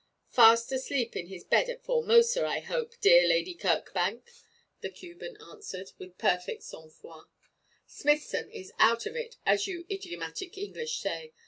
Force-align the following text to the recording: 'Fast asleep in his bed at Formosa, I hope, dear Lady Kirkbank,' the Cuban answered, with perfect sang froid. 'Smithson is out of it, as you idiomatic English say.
'Fast 0.29 0.71
asleep 0.71 1.15
in 1.15 1.27
his 1.27 1.43
bed 1.43 1.69
at 1.69 1.83
Formosa, 1.83 2.43
I 2.43 2.59
hope, 2.61 2.95
dear 3.01 3.27
Lady 3.27 3.53
Kirkbank,' 3.53 4.33
the 4.79 4.89
Cuban 4.89 5.37
answered, 5.39 5.91
with 5.99 6.17
perfect 6.17 6.63
sang 6.63 6.89
froid. 6.89 7.27
'Smithson 7.85 8.49
is 8.49 8.73
out 8.79 9.05
of 9.05 9.15
it, 9.15 9.37
as 9.45 9.67
you 9.67 9.85
idiomatic 9.91 10.57
English 10.57 10.97
say. 10.99 11.33